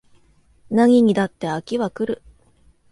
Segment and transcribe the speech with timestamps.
[0.71, 2.23] 何にだって飽きは来る